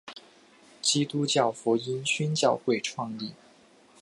[0.81, 3.33] 基督教福音宣教会创立。